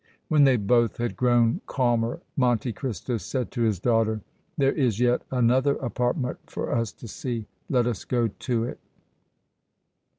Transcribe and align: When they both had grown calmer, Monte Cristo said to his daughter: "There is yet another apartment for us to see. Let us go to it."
When 0.29 0.45
they 0.45 0.57
both 0.57 0.97
had 0.97 1.15
grown 1.15 1.61
calmer, 1.67 2.21
Monte 2.35 2.73
Cristo 2.73 3.17
said 3.17 3.51
to 3.51 3.61
his 3.61 3.77
daughter: 3.79 4.21
"There 4.57 4.71
is 4.73 4.99
yet 4.99 5.21
another 5.29 5.75
apartment 5.75 6.39
for 6.47 6.73
us 6.73 6.91
to 6.93 7.07
see. 7.07 7.45
Let 7.69 7.85
us 7.85 8.03
go 8.03 8.27
to 8.29 8.63
it." 8.63 8.79